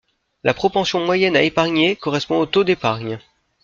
La 0.43 0.55
propension 0.55 0.99
moyenne 1.05 1.37
à 1.37 1.43
épargner 1.43 1.95
correspond 1.95 2.39
au 2.39 2.47
taux 2.47 2.63
d'épargne. 2.63 3.19